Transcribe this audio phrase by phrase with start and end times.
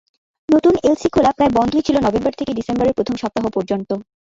[0.49, 3.89] নতুন এলসি খোলা প্রায় বন্ধই ছিল নভেম্বর থেকে ডিসেম্বরের প্রথম সপ্তাহ পর্যন্ত।